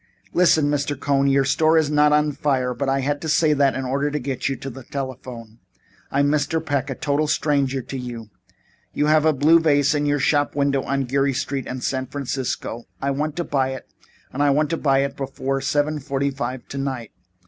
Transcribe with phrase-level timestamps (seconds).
[0.33, 0.99] "Listen, Mr.
[0.99, 1.27] Cohn.
[1.27, 4.17] Your store is not on fire, but I had to say so in order to
[4.17, 5.59] get you to the telephone.
[6.09, 6.59] I am Mr.
[6.65, 8.31] Peck, a total stranger to you.
[8.95, 12.85] You have a blue vase in your shop window on Geary Street in San Francisco.
[12.99, 13.87] I want to buy it
[14.33, 17.11] and I want to buy it before seven forty five tonight.